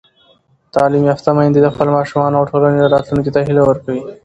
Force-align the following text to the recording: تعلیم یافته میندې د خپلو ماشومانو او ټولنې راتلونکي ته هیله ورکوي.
تعلیم 0.75 1.03
یافته 1.09 1.29
میندې 1.37 1.59
د 1.63 1.67
خپلو 1.73 1.91
ماشومانو 1.97 2.37
او 2.39 2.47
ټولنې 2.51 2.91
راتلونکي 2.93 3.29
ته 3.35 3.39
هیله 3.47 3.61
ورکوي. 3.65 4.01